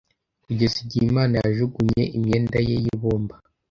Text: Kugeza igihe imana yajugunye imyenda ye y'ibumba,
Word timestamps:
Kugeza 0.45 0.75
igihe 0.83 1.03
imana 1.11 1.33
yajugunye 1.43 2.03
imyenda 2.17 2.57
ye 2.67 2.75
y'ibumba, 2.83 3.33